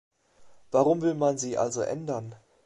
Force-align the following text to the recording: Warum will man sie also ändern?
Warum 0.71 1.03
will 1.03 1.13
man 1.13 1.37
sie 1.37 1.59
also 1.59 1.81
ändern? 1.81 2.33